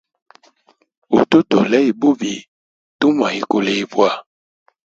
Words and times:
Utu 1.17 1.39
tolea 1.49 1.93
bubi, 1.99 2.33
tumwa 2.99 3.27
ikulibwa. 3.39 4.09